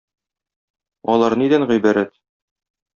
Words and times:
Алар 1.15 1.37
нидән 1.45 1.69
гыйбарәт? 1.75 2.15